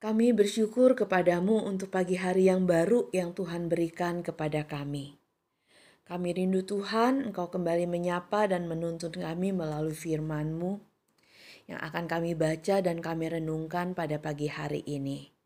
Kami 0.00 0.32
bersyukur 0.32 0.96
kepadamu 0.96 1.60
untuk 1.60 1.92
pagi 1.92 2.16
hari 2.16 2.48
yang 2.48 2.64
baru 2.64 3.12
yang 3.12 3.36
Tuhan 3.36 3.68
berikan 3.68 4.24
kepada 4.24 4.64
kami. 4.64 5.20
Kami 6.08 6.32
rindu 6.32 6.64
Tuhan, 6.64 7.28
Engkau 7.28 7.52
kembali 7.52 7.84
menyapa 7.84 8.48
dan 8.48 8.64
menuntun 8.64 9.12
kami 9.12 9.52
melalui 9.52 9.92
firman-Mu 9.92 10.80
yang 11.68 11.84
akan 11.84 12.08
kami 12.08 12.32
baca 12.32 12.80
dan 12.80 13.04
kami 13.04 13.28
renungkan 13.28 13.92
pada 13.92 14.16
pagi 14.16 14.48
hari 14.48 14.80
ini. 14.88 15.36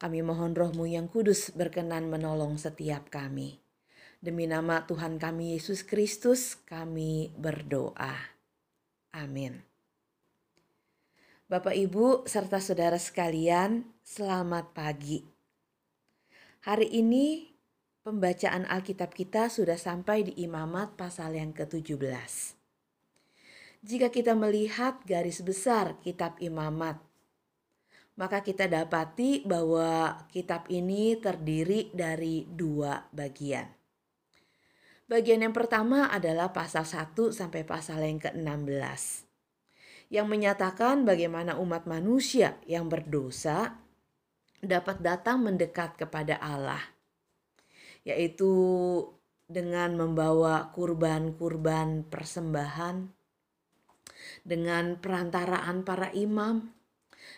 Kami 0.00 0.24
mohon 0.24 0.56
rohmu 0.56 0.88
yang 0.88 1.04
kudus 1.04 1.52
berkenan 1.52 2.08
menolong 2.08 2.56
setiap 2.56 3.12
kami. 3.12 3.60
Demi 4.16 4.48
nama 4.48 4.88
Tuhan 4.88 5.20
kami 5.20 5.60
Yesus 5.60 5.84
Kristus 5.84 6.56
kami 6.64 7.36
berdoa. 7.36 8.32
Amin. 9.12 9.73
Bapak, 11.44 11.76
Ibu, 11.76 12.24
serta 12.24 12.56
saudara 12.56 12.96
sekalian, 12.96 13.84
selamat 14.00 14.72
pagi. 14.72 15.20
Hari 16.64 16.88
ini 16.88 17.52
pembacaan 18.00 18.64
Alkitab 18.64 19.12
kita 19.12 19.52
sudah 19.52 19.76
sampai 19.76 20.24
di 20.24 20.40
Imamat 20.40 20.96
pasal 20.96 21.36
yang 21.36 21.52
ke-17. 21.52 22.00
Jika 23.84 24.08
kita 24.08 24.32
melihat 24.32 25.04
garis 25.04 25.44
besar 25.44 26.00
kitab 26.00 26.40
Imamat, 26.40 26.96
maka 28.16 28.40
kita 28.40 28.64
dapati 28.64 29.44
bahwa 29.44 30.24
kitab 30.32 30.64
ini 30.72 31.20
terdiri 31.20 31.92
dari 31.92 32.48
dua 32.48 33.04
bagian. 33.12 33.68
Bagian 35.12 35.44
yang 35.44 35.52
pertama 35.52 36.08
adalah 36.08 36.56
pasal 36.56 36.88
1 36.88 37.36
sampai 37.36 37.68
pasal 37.68 38.00
yang 38.00 38.16
ke-16 38.16 39.33
yang 40.12 40.28
menyatakan 40.28 41.02
bagaimana 41.08 41.56
umat 41.60 41.88
manusia 41.88 42.60
yang 42.68 42.88
berdosa 42.88 43.78
dapat 44.64 45.04
datang 45.04 45.44
mendekat 45.44 46.00
kepada 46.00 46.40
Allah, 46.40 46.80
yaitu 48.04 48.52
dengan 49.44 49.96
membawa 50.00 50.72
kurban-kurban 50.72 52.08
persembahan, 52.08 53.12
dengan 54.44 54.96
perantaraan 54.96 55.84
para 55.84 56.08
imam, 56.16 56.72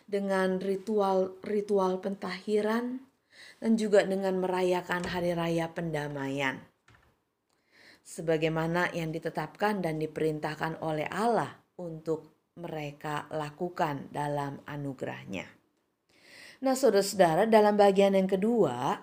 dengan 0.07 0.63
ritual-ritual 0.63 1.99
pentahiran, 1.99 3.03
dan 3.59 3.75
juga 3.75 4.07
dengan 4.07 4.39
merayakan 4.39 5.03
hari 5.11 5.35
raya 5.35 5.67
pendamaian. 5.75 6.63
Sebagaimana 8.07 8.95
yang 8.95 9.11
ditetapkan 9.11 9.83
dan 9.83 9.99
diperintahkan 9.99 10.79
oleh 10.79 11.11
Allah 11.11 11.59
untuk 11.75 12.36
mereka 12.57 13.29
lakukan 13.29 14.09
dalam 14.11 14.65
anugerahnya. 14.65 15.45
Nah 16.65 16.73
saudara-saudara 16.73 17.45
dalam 17.45 17.77
bagian 17.77 18.17
yang 18.17 18.25
kedua, 18.25 18.97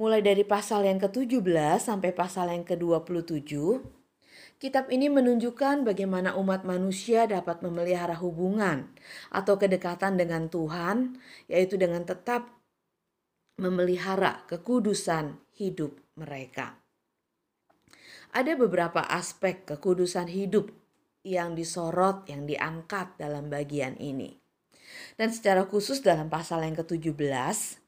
mulai 0.00 0.24
dari 0.24 0.40
pasal 0.42 0.88
yang 0.88 0.96
ke-17 0.96 1.76
sampai 1.76 2.16
pasal 2.16 2.48
yang 2.48 2.64
ke-27, 2.64 3.52
kitab 4.56 4.88
ini 4.88 5.12
menunjukkan 5.12 5.84
bagaimana 5.84 6.32
umat 6.40 6.64
manusia 6.64 7.28
dapat 7.28 7.60
memelihara 7.60 8.16
hubungan 8.16 8.88
atau 9.28 9.60
kedekatan 9.60 10.16
dengan 10.16 10.48
Tuhan, 10.48 11.20
yaitu 11.52 11.76
dengan 11.76 12.08
tetap 12.08 12.48
memelihara 13.60 14.48
kekudusan 14.48 15.36
hidup 15.52 16.00
mereka. 16.16 16.80
Ada 18.32 18.56
beberapa 18.56 19.04
aspek 19.04 19.68
kekudusan 19.68 20.32
hidup 20.32 20.72
yang 21.22 21.54
disorot, 21.54 22.26
yang 22.26 22.46
diangkat 22.46 23.18
dalam 23.18 23.50
bagian 23.50 23.94
ini. 23.98 24.38
Dan 25.16 25.32
secara 25.32 25.64
khusus 25.64 26.02
dalam 26.04 26.28
pasal 26.28 26.66
yang 26.66 26.76
ke-17, 26.76 27.82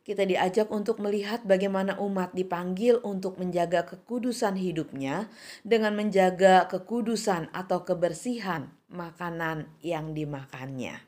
kita 0.00 0.24
diajak 0.24 0.72
untuk 0.72 0.98
melihat 0.98 1.44
bagaimana 1.44 2.00
umat 2.00 2.32
dipanggil 2.32 2.98
untuk 3.04 3.36
menjaga 3.36 3.84
kekudusan 3.84 4.56
hidupnya 4.56 5.28
dengan 5.62 5.94
menjaga 5.94 6.66
kekudusan 6.66 7.52
atau 7.52 7.84
kebersihan 7.84 8.72
makanan 8.88 9.70
yang 9.84 10.16
dimakannya. 10.16 11.04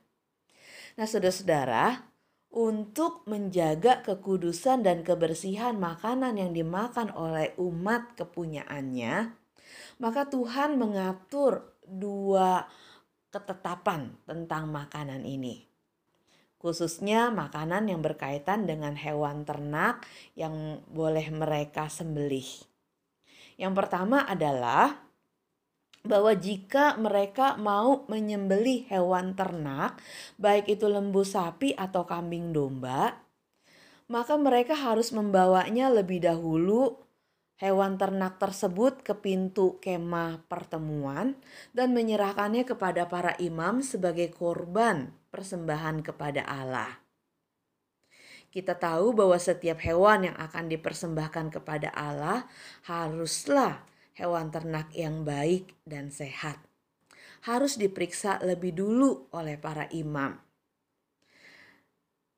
Nah, 1.00 1.08
saudara-saudara, 1.08 2.12
untuk 2.52 3.24
menjaga 3.24 4.04
kekudusan 4.04 4.84
dan 4.84 5.00
kebersihan 5.00 5.80
makanan 5.80 6.36
yang 6.36 6.52
dimakan 6.52 7.08
oleh 7.16 7.56
umat 7.56 8.12
kepunyaannya, 8.20 9.32
maka 9.96 10.28
Tuhan 10.28 10.76
mengatur 10.76 11.71
dua 11.86 12.66
ketetapan 13.32 14.12
tentang 14.28 14.68
makanan 14.68 15.24
ini. 15.24 15.64
Khususnya 16.62 17.34
makanan 17.34 17.90
yang 17.90 18.06
berkaitan 18.06 18.70
dengan 18.70 18.94
hewan 18.94 19.42
ternak 19.42 20.06
yang 20.38 20.78
boleh 20.86 21.26
mereka 21.34 21.90
sembelih. 21.90 22.46
Yang 23.58 23.74
pertama 23.82 24.22
adalah 24.22 25.02
bahwa 26.02 26.34
jika 26.34 26.98
mereka 26.98 27.58
mau 27.58 28.06
menyembelih 28.06 28.86
hewan 28.90 29.34
ternak, 29.38 29.98
baik 30.38 30.70
itu 30.70 30.86
lembu 30.86 31.22
sapi 31.22 31.74
atau 31.74 32.06
kambing 32.06 32.50
domba, 32.50 33.22
maka 34.10 34.34
mereka 34.34 34.74
harus 34.74 35.14
membawanya 35.14 35.90
lebih 35.90 36.26
dahulu 36.26 36.98
hewan 37.62 37.94
ternak 37.94 38.42
tersebut 38.42 39.06
ke 39.06 39.14
pintu 39.14 39.78
kemah 39.78 40.42
pertemuan 40.50 41.38
dan 41.70 41.94
menyerahkannya 41.94 42.66
kepada 42.66 43.06
para 43.06 43.38
imam 43.38 43.86
sebagai 43.86 44.34
korban 44.34 45.14
persembahan 45.30 46.02
kepada 46.02 46.42
Allah. 46.42 46.98
Kita 48.50 48.74
tahu 48.74 49.14
bahwa 49.14 49.38
setiap 49.38 49.78
hewan 49.80 50.28
yang 50.28 50.36
akan 50.36 50.68
dipersembahkan 50.74 51.54
kepada 51.54 51.94
Allah 51.94 52.50
haruslah 52.90 53.86
hewan 54.18 54.50
ternak 54.50 54.90
yang 54.92 55.22
baik 55.22 55.72
dan 55.86 56.10
sehat. 56.10 56.58
Harus 57.46 57.78
diperiksa 57.78 58.42
lebih 58.42 58.74
dulu 58.74 59.30
oleh 59.32 59.54
para 59.56 59.86
imam 59.94 60.34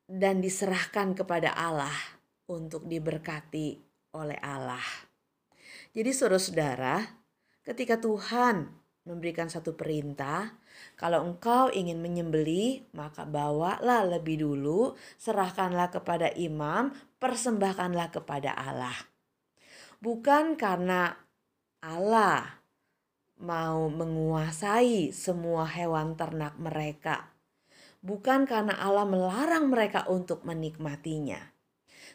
dan 0.04 0.44
diserahkan 0.44 1.16
kepada 1.16 1.56
Allah 1.56 1.96
untuk 2.46 2.84
diberkati 2.84 3.80
oleh 4.14 4.38
Allah. 4.38 5.03
Jadi 5.94 6.10
saudara-saudara, 6.10 7.06
ketika 7.62 8.02
Tuhan 8.02 8.66
memberikan 9.06 9.46
satu 9.46 9.78
perintah, 9.78 10.58
kalau 10.98 11.22
engkau 11.22 11.70
ingin 11.70 12.02
menyembeli, 12.02 12.90
maka 12.90 13.22
bawalah 13.22 14.02
lebih 14.02 14.42
dulu, 14.42 14.98
serahkanlah 15.22 15.94
kepada 15.94 16.34
imam, 16.34 16.90
persembahkanlah 17.22 18.10
kepada 18.10 18.50
Allah. 18.58 19.06
Bukan 20.02 20.58
karena 20.58 21.14
Allah 21.78 22.58
mau 23.38 23.86
menguasai 23.86 25.14
semua 25.14 25.62
hewan 25.62 26.18
ternak 26.18 26.58
mereka. 26.58 27.30
Bukan 28.02 28.50
karena 28.50 28.74
Allah 28.82 29.06
melarang 29.06 29.70
mereka 29.70 30.10
untuk 30.10 30.42
menikmatinya. 30.42 31.54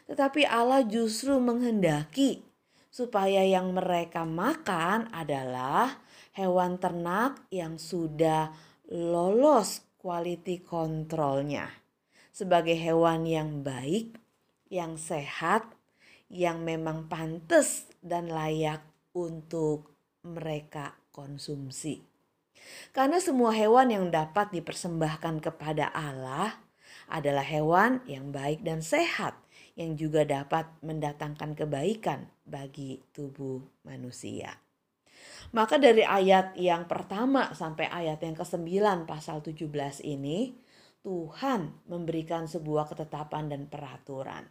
Tetapi 0.04 0.44
Allah 0.44 0.84
justru 0.84 1.40
menghendaki 1.40 2.49
supaya 2.90 3.46
yang 3.46 3.70
mereka 3.72 4.26
makan 4.26 5.08
adalah 5.14 6.02
hewan 6.34 6.76
ternak 6.82 7.38
yang 7.54 7.78
sudah 7.78 8.50
lolos 8.90 9.86
quality 10.02 10.58
kontrolnya 10.66 11.80
sebagai 12.34 12.74
hewan 12.74 13.26
yang 13.26 13.60
baik, 13.60 14.16
yang 14.72 14.96
sehat, 14.96 15.66
yang 16.30 16.62
memang 16.62 17.10
pantas 17.10 17.90
dan 18.00 18.30
layak 18.30 18.80
untuk 19.12 19.92
mereka 20.24 20.96
konsumsi. 21.10 22.00
Karena 22.94 23.18
semua 23.18 23.50
hewan 23.52 23.90
yang 23.90 24.06
dapat 24.08 24.54
dipersembahkan 24.54 25.42
kepada 25.42 25.90
Allah 25.90 26.56
adalah 27.10 27.42
hewan 27.42 28.00
yang 28.06 28.30
baik 28.30 28.62
dan 28.62 28.80
sehat 28.80 29.34
yang 29.80 29.96
juga 29.96 30.28
dapat 30.28 30.68
mendatangkan 30.84 31.56
kebaikan 31.56 32.28
bagi 32.44 33.00
tubuh 33.16 33.64
manusia. 33.88 34.60
Maka 35.56 35.80
dari 35.80 36.04
ayat 36.04 36.52
yang 36.60 36.84
pertama 36.84 37.56
sampai 37.56 37.88
ayat 37.88 38.20
yang 38.20 38.36
ke-9 38.36 39.08
pasal 39.08 39.40
17 39.40 39.64
ini, 40.04 40.52
Tuhan 41.00 41.88
memberikan 41.88 42.44
sebuah 42.44 42.92
ketetapan 42.92 43.48
dan 43.48 43.64
peraturan. 43.72 44.44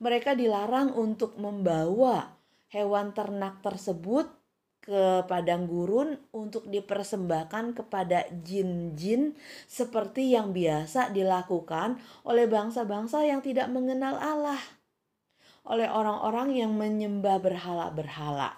Mereka 0.00 0.32
dilarang 0.32 0.96
untuk 0.96 1.36
membawa 1.36 2.32
hewan 2.72 3.12
ternak 3.12 3.60
tersebut 3.60 4.32
ke 4.88 5.28
padang 5.28 5.68
gurun 5.68 6.16
untuk 6.32 6.64
dipersembahkan 6.64 7.76
kepada 7.76 8.24
jin-jin 8.40 9.36
seperti 9.68 10.32
yang 10.32 10.56
biasa 10.56 11.12
dilakukan 11.12 12.00
oleh 12.24 12.48
bangsa-bangsa 12.48 13.20
yang 13.28 13.44
tidak 13.44 13.68
mengenal 13.68 14.16
Allah, 14.16 14.56
oleh 15.68 15.92
orang-orang 15.92 16.56
yang 16.56 16.72
menyembah 16.72 17.36
berhala-berhala. 17.36 18.56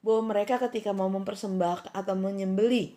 Bahwa 0.00 0.32
mereka 0.32 0.56
ketika 0.64 0.96
mau 0.96 1.12
mempersembahkan 1.12 1.92
atau 1.92 2.16
menyembeli 2.16 2.96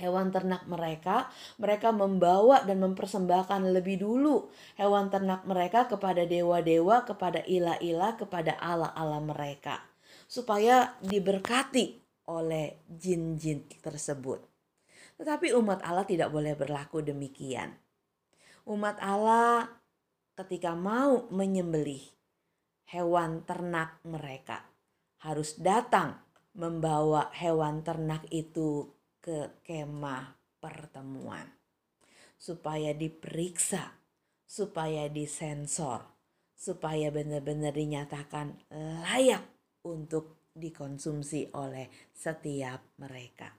hewan 0.00 0.32
ternak 0.32 0.64
mereka, 0.64 1.28
mereka 1.60 1.92
membawa 1.92 2.64
dan 2.64 2.80
mempersembahkan 2.80 3.68
lebih 3.68 4.00
dulu 4.00 4.48
hewan 4.80 5.12
ternak 5.12 5.44
mereka 5.44 5.92
kepada 5.92 6.24
dewa-dewa, 6.24 7.04
kepada 7.04 7.44
ilah-ilah, 7.44 8.16
kepada 8.16 8.56
Allah-Allah 8.56 9.20
mereka, 9.20 9.89
supaya 10.30 10.94
diberkati 11.02 11.98
oleh 12.30 12.86
jin-jin 12.86 13.66
tersebut. 13.82 14.38
Tetapi 15.18 15.50
umat 15.58 15.82
Allah 15.82 16.06
tidak 16.06 16.30
boleh 16.30 16.54
berlaku 16.54 17.02
demikian. 17.02 17.74
Umat 18.70 19.02
Allah 19.02 19.66
ketika 20.38 20.78
mau 20.78 21.26
menyembelih 21.34 22.06
hewan 22.94 23.42
ternak 23.42 23.98
mereka 24.06 24.62
harus 25.26 25.58
datang 25.58 26.22
membawa 26.54 27.34
hewan 27.34 27.82
ternak 27.82 28.22
itu 28.30 28.86
ke 29.18 29.60
kemah 29.66 30.38
pertemuan 30.62 31.44
supaya 32.40 32.96
diperiksa, 32.96 34.00
supaya 34.48 35.12
disensor, 35.12 36.08
supaya 36.56 37.12
benar-benar 37.12 37.76
dinyatakan 37.76 38.56
layak 39.04 39.44
untuk 39.84 40.50
dikonsumsi 40.52 41.54
oleh 41.56 41.88
setiap 42.10 42.82
mereka. 42.98 43.54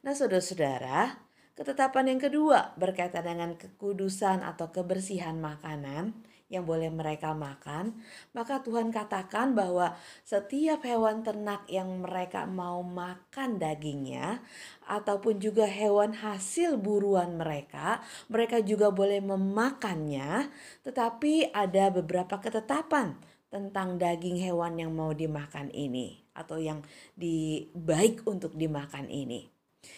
Nah, 0.00 0.16
saudara-saudara, 0.16 1.12
ketetapan 1.52 2.16
yang 2.16 2.20
kedua 2.20 2.72
berkaitan 2.80 3.28
dengan 3.28 3.52
kekudusan 3.54 4.40
atau 4.40 4.72
kebersihan 4.72 5.36
makanan 5.36 6.16
yang 6.50 6.66
boleh 6.66 6.90
mereka 6.90 7.30
makan, 7.30 8.02
maka 8.34 8.58
Tuhan 8.58 8.90
katakan 8.90 9.54
bahwa 9.54 9.94
setiap 10.26 10.82
hewan 10.82 11.22
ternak 11.22 11.62
yang 11.70 12.02
mereka 12.02 12.42
mau 12.42 12.82
makan 12.82 13.62
dagingnya, 13.62 14.42
ataupun 14.82 15.38
juga 15.38 15.70
hewan 15.70 16.10
hasil 16.18 16.74
buruan 16.74 17.38
mereka, 17.38 18.02
mereka 18.26 18.58
juga 18.58 18.90
boleh 18.90 19.22
memakannya, 19.22 20.50
tetapi 20.82 21.54
ada 21.54 21.94
beberapa 21.94 22.42
ketetapan 22.42 23.14
tentang 23.50 23.98
daging 23.98 24.38
hewan 24.38 24.78
yang 24.78 24.94
mau 24.94 25.10
dimakan 25.10 25.68
ini, 25.74 26.22
atau 26.32 26.56
yang 26.56 26.80
di, 27.18 27.66
baik 27.74 28.24
untuk 28.24 28.54
dimakan 28.54 29.10
ini. 29.10 29.50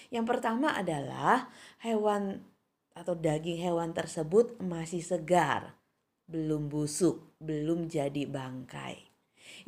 Yang 0.09 0.27
pertama 0.27 0.73
adalah 0.73 1.53
hewan 1.85 2.43
atau 2.93 3.17
daging 3.17 3.61
hewan 3.61 3.93
tersebut 3.97 4.61
masih 4.61 5.01
segar 5.01 5.77
belum 6.33 6.73
busuk, 6.73 7.37
belum 7.43 7.93
jadi 7.93 8.25
bangkai. 8.25 9.13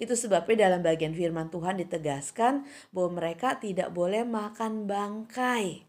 Itu 0.00 0.16
sebabnya 0.16 0.70
dalam 0.70 0.80
bagian 0.80 1.12
firman 1.12 1.52
Tuhan 1.52 1.76
ditegaskan 1.76 2.64
bahwa 2.94 3.20
mereka 3.20 3.60
tidak 3.60 3.92
boleh 3.92 4.24
makan 4.24 4.88
bangkai, 4.88 5.84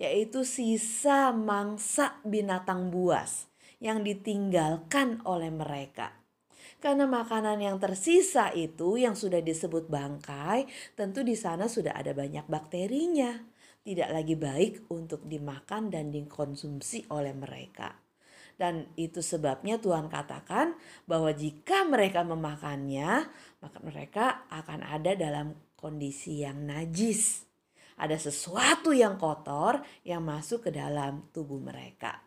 yaitu 0.00 0.42
sisa 0.48 1.36
mangsa 1.36 2.16
binatang 2.24 2.88
buas 2.88 3.50
yang 3.76 4.00
ditinggalkan 4.00 5.20
oleh 5.28 5.52
mereka. 5.52 6.25
Karena 6.76 7.08
makanan 7.08 7.56
yang 7.64 7.80
tersisa 7.80 8.52
itu 8.52 9.00
yang 9.00 9.16
sudah 9.16 9.40
disebut 9.40 9.88
bangkai, 9.88 10.68
tentu 10.92 11.24
di 11.24 11.32
sana 11.32 11.66
sudah 11.72 11.96
ada 11.96 12.12
banyak 12.12 12.44
bakterinya. 12.44 13.32
Tidak 13.80 14.10
lagi 14.12 14.34
baik 14.36 14.92
untuk 14.92 15.24
dimakan 15.24 15.88
dan 15.88 16.12
dikonsumsi 16.12 17.08
oleh 17.08 17.32
mereka. 17.32 17.94
Dan 18.56 18.88
itu 18.96 19.20
sebabnya 19.20 19.76
Tuhan 19.76 20.08
katakan 20.08 20.76
bahwa 21.04 21.28
jika 21.30 21.84
mereka 21.84 22.24
memakannya, 22.24 23.28
maka 23.60 23.78
mereka 23.84 24.48
akan 24.48 24.80
ada 24.80 25.12
dalam 25.12 25.52
kondisi 25.76 26.40
yang 26.40 26.64
najis. 26.64 27.44
Ada 27.96 28.16
sesuatu 28.16 28.92
yang 28.92 29.16
kotor 29.20 29.80
yang 30.04 30.24
masuk 30.24 30.68
ke 30.68 30.70
dalam 30.72 31.28
tubuh 31.32 31.60
mereka. 31.60 32.20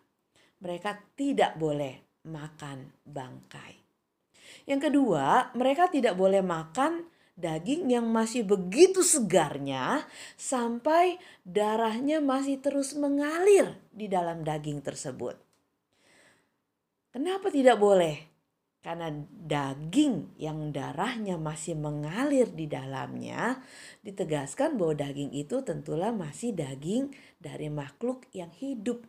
Mereka 0.61 1.17
tidak 1.17 1.57
boleh 1.57 2.21
makan 2.29 2.93
bangkai. 3.05 3.88
Yang 4.69 4.91
kedua, 4.91 5.53
mereka 5.57 5.89
tidak 5.89 6.15
boleh 6.15 6.43
makan 6.45 7.07
daging 7.39 7.87
yang 7.87 8.05
masih 8.11 8.43
begitu 8.43 8.99
segarnya 8.99 10.03
sampai 10.35 11.15
darahnya 11.47 12.19
masih 12.19 12.59
terus 12.59 12.93
mengalir 12.99 13.79
di 13.95 14.11
dalam 14.11 14.43
daging 14.43 14.83
tersebut. 14.83 15.39
Kenapa 17.09 17.49
tidak 17.49 17.79
boleh? 17.79 18.29
Karena 18.79 19.11
daging 19.27 20.39
yang 20.39 20.71
darahnya 20.71 21.35
masih 21.35 21.75
mengalir 21.75 22.47
di 22.47 22.63
dalamnya, 22.63 23.59
ditegaskan 24.05 24.79
bahwa 24.79 24.95
daging 24.95 25.35
itu 25.35 25.59
tentulah 25.67 26.15
masih 26.15 26.55
daging 26.55 27.11
dari 27.41 27.67
makhluk 27.67 28.23
yang 28.31 28.51
hidup. 28.55 29.03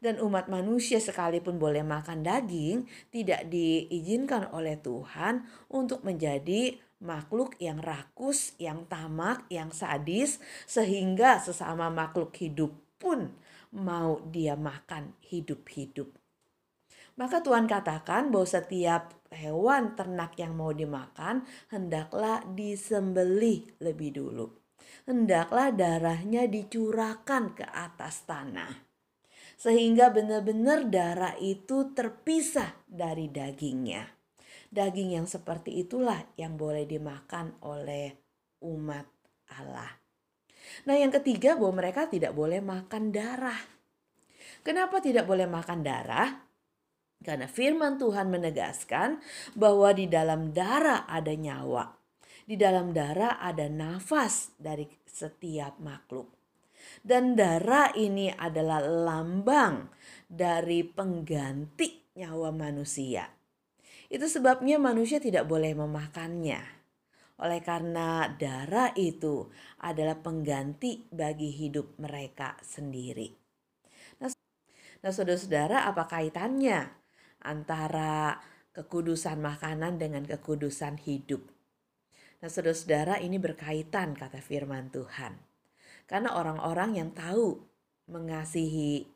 Dan 0.00 0.16
umat 0.24 0.48
manusia 0.48 0.96
sekalipun 0.96 1.60
boleh 1.60 1.84
makan 1.84 2.24
daging, 2.24 2.88
tidak 3.12 3.52
diizinkan 3.52 4.48
oleh 4.56 4.80
Tuhan 4.80 5.44
untuk 5.68 6.00
menjadi 6.08 6.80
makhluk 7.04 7.56
yang 7.60 7.84
rakus, 7.84 8.56
yang 8.56 8.88
tamak, 8.88 9.44
yang 9.52 9.68
sadis, 9.72 10.40
sehingga 10.64 11.40
sesama 11.40 11.92
makhluk 11.92 12.32
hidup 12.40 12.72
pun 12.96 13.32
mau 13.76 14.24
dia 14.28 14.56
makan 14.56 15.16
hidup-hidup. 15.24 16.08
Maka 17.20 17.44
Tuhan 17.44 17.68
katakan 17.68 18.32
bahwa 18.32 18.48
setiap 18.48 19.12
hewan 19.28 19.92
ternak 19.92 20.36
yang 20.40 20.56
mau 20.56 20.72
dimakan 20.72 21.44
hendaklah 21.68 22.40
disembelih 22.56 23.76
lebih 23.84 24.16
dulu. 24.16 24.48
Hendaklah 25.04 25.72
darahnya 25.76 26.48
dicurahkan 26.48 27.52
ke 27.52 27.66
atas 27.68 28.24
tanah. 28.24 28.89
Sehingga 29.60 30.08
benar-benar 30.08 30.88
darah 30.88 31.36
itu 31.36 31.92
terpisah 31.92 32.80
dari 32.88 33.28
dagingnya. 33.28 34.08
Daging 34.72 35.20
yang 35.20 35.28
seperti 35.28 35.84
itulah 35.84 36.24
yang 36.40 36.56
boleh 36.56 36.88
dimakan 36.88 37.60
oleh 37.60 38.16
umat 38.64 39.04
Allah. 39.52 40.00
Nah, 40.88 40.96
yang 40.96 41.12
ketiga 41.12 41.60
bahwa 41.60 41.84
mereka 41.84 42.08
tidak 42.08 42.32
boleh 42.32 42.64
makan 42.64 43.12
darah. 43.12 43.60
Kenapa 44.64 45.04
tidak 45.04 45.28
boleh 45.28 45.44
makan 45.44 45.84
darah? 45.84 46.48
Karena 47.20 47.44
firman 47.44 48.00
Tuhan 48.00 48.32
menegaskan 48.32 49.20
bahwa 49.52 49.92
di 49.92 50.08
dalam 50.08 50.56
darah 50.56 51.04
ada 51.04 51.36
nyawa. 51.36 52.00
Di 52.48 52.56
dalam 52.56 52.96
darah 52.96 53.36
ada 53.36 53.68
nafas 53.68 54.56
dari 54.56 54.88
setiap 55.04 55.76
makhluk. 55.76 56.39
Dan 57.00 57.36
darah 57.38 57.92
ini 57.96 58.28
adalah 58.30 58.80
lambang 58.84 59.88
dari 60.26 60.84
pengganti 60.84 62.14
nyawa 62.16 62.52
manusia. 62.52 63.28
Itu 64.10 64.26
sebabnya 64.26 64.76
manusia 64.82 65.22
tidak 65.22 65.46
boleh 65.46 65.72
memakannya. 65.74 66.60
Oleh 67.40 67.60
karena 67.64 68.28
darah 68.36 68.92
itu 68.98 69.48
adalah 69.80 70.18
pengganti 70.20 71.08
bagi 71.08 71.48
hidup 71.48 71.96
mereka 71.96 72.58
sendiri. 72.60 73.32
Nah, 74.20 74.28
nah 75.00 75.12
saudara-saudara 75.14 75.88
apa 75.88 76.04
kaitannya 76.04 76.84
antara 77.40 78.36
kekudusan 78.76 79.40
makanan 79.40 79.96
dengan 79.96 80.28
kekudusan 80.28 81.00
hidup. 81.00 81.42
Nah, 82.40 82.48
saudara-saudara, 82.48 83.20
ini 83.20 83.36
berkaitan 83.36 84.16
kata 84.16 84.40
firman 84.40 84.88
Tuhan. 84.88 85.49
Karena 86.10 86.34
orang-orang 86.34 86.98
yang 86.98 87.14
tahu 87.14 87.54
mengasihi 88.10 89.06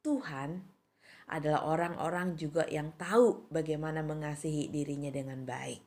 Tuhan 0.00 0.64
adalah 1.28 1.68
orang-orang 1.68 2.40
juga 2.40 2.64
yang 2.64 2.96
tahu 2.96 3.52
bagaimana 3.52 4.00
mengasihi 4.00 4.72
dirinya 4.72 5.12
dengan 5.12 5.44
baik. 5.44 5.84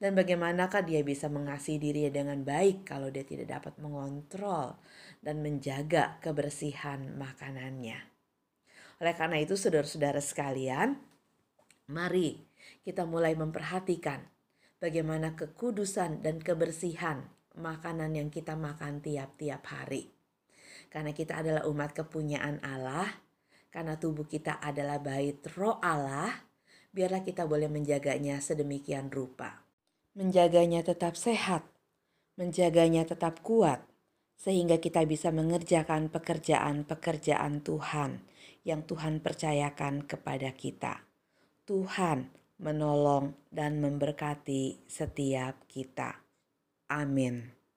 Dan 0.00 0.16
bagaimanakah 0.16 0.80
dia 0.88 1.04
bisa 1.04 1.28
mengasihi 1.28 1.76
dirinya 1.76 2.24
dengan 2.24 2.40
baik 2.40 2.88
kalau 2.88 3.12
dia 3.12 3.28
tidak 3.28 3.60
dapat 3.60 3.76
mengontrol 3.76 4.80
dan 5.20 5.44
menjaga 5.44 6.16
kebersihan 6.24 7.12
makanannya. 7.20 8.00
Oleh 9.04 9.14
karena 9.14 9.44
itu 9.44 9.60
saudara-saudara 9.60 10.24
sekalian, 10.24 10.96
mari 11.92 12.48
kita 12.80 13.04
mulai 13.04 13.36
memperhatikan 13.36 14.24
bagaimana 14.80 15.36
kekudusan 15.36 16.24
dan 16.24 16.40
kebersihan 16.40 17.28
makanan 17.58 18.14
yang 18.14 18.30
kita 18.30 18.54
makan 18.54 19.02
tiap-tiap 19.02 19.62
hari. 19.68 20.08
Karena 20.88 21.12
kita 21.12 21.42
adalah 21.42 21.68
umat 21.68 21.92
kepunyaan 21.92 22.62
Allah, 22.64 23.10
karena 23.68 24.00
tubuh 24.00 24.24
kita 24.24 24.62
adalah 24.62 24.96
bait 25.02 25.42
roh 25.52 25.76
Allah, 25.84 26.32
biarlah 26.94 27.20
kita 27.20 27.44
boleh 27.44 27.68
menjaganya 27.68 28.40
sedemikian 28.40 29.12
rupa. 29.12 29.62
Menjaganya 30.16 30.80
tetap 30.80 31.14
sehat, 31.14 31.62
menjaganya 32.40 33.04
tetap 33.04 33.44
kuat, 33.44 33.84
sehingga 34.38 34.78
kita 34.78 35.04
bisa 35.04 35.34
mengerjakan 35.34 36.08
pekerjaan-pekerjaan 36.08 37.60
Tuhan 37.66 38.22
yang 38.62 38.86
Tuhan 38.86 39.20
percayakan 39.20 40.06
kepada 40.06 40.54
kita. 40.54 41.04
Tuhan 41.68 42.32
menolong 42.58 43.34
dan 43.54 43.78
memberkati 43.78 44.88
setiap 44.90 45.66
kita. 45.70 46.27
Amin. 46.90 47.57